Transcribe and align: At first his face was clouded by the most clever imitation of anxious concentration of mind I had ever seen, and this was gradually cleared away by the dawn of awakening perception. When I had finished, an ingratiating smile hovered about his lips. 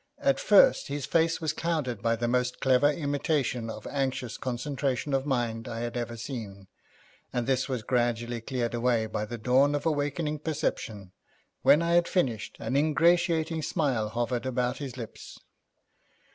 At 0.17 0.39
first 0.39 0.87
his 0.87 1.05
face 1.05 1.39
was 1.39 1.53
clouded 1.53 2.01
by 2.01 2.15
the 2.15 2.27
most 2.27 2.59
clever 2.59 2.89
imitation 2.89 3.69
of 3.69 3.85
anxious 3.85 4.35
concentration 4.35 5.13
of 5.13 5.27
mind 5.27 5.67
I 5.67 5.81
had 5.81 5.95
ever 5.95 6.17
seen, 6.17 6.65
and 7.31 7.45
this 7.45 7.69
was 7.69 7.83
gradually 7.83 8.41
cleared 8.41 8.73
away 8.73 9.05
by 9.05 9.25
the 9.25 9.37
dawn 9.37 9.75
of 9.75 9.85
awakening 9.85 10.39
perception. 10.39 11.11
When 11.61 11.83
I 11.83 11.91
had 11.91 12.07
finished, 12.07 12.57
an 12.59 12.75
ingratiating 12.75 13.61
smile 13.61 14.09
hovered 14.09 14.47
about 14.47 14.79
his 14.79 14.97
lips. 14.97 15.37